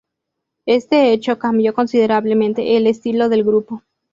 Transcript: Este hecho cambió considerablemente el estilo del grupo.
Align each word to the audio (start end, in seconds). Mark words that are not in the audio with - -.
Este 0.65 1.13
hecho 1.13 1.37
cambió 1.37 1.75
considerablemente 1.75 2.75
el 2.75 2.87
estilo 2.87 3.29
del 3.29 3.43
grupo. 3.43 3.83